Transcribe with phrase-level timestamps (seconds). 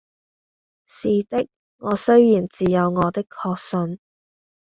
[0.87, 1.47] 是的，
[1.77, 3.99] 我雖然自有我的確信，